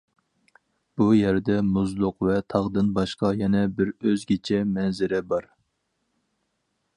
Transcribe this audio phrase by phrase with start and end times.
[1.01, 5.47] بۇ يەردە مۇزلۇق ۋە تاغدىن باشقا يەنە بىر ئۆزگىچە مەنزىرە بار.